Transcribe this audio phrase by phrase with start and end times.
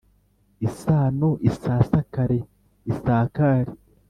[0.67, 2.39] Isano isasakare
[2.91, 3.71] isakare.